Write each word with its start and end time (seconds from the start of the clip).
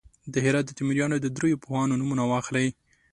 د 0.33 0.35
هرات 0.45 0.65
د 0.67 0.71
تیموریانو 0.77 1.15
د 1.21 1.27
دریو 1.35 1.61
پوهانو 1.63 1.99
نومونه 1.99 2.23
واخلئ. 2.31 2.67